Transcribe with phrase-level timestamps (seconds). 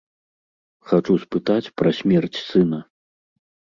[0.93, 2.85] Хачу спытаць пра смерць сына.